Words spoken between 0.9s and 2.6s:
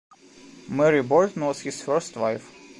Borden was his first wife.